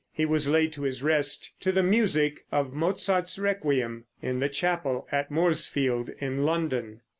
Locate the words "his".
0.81-1.03